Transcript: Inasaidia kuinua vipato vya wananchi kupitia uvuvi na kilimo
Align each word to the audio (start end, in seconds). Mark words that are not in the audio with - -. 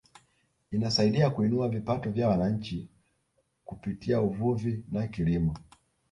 Inasaidia 0.71 1.29
kuinua 1.29 1.69
vipato 1.69 2.11
vya 2.11 2.29
wananchi 2.29 2.89
kupitia 3.65 4.21
uvuvi 4.21 4.83
na 4.91 5.07
kilimo 5.07 5.55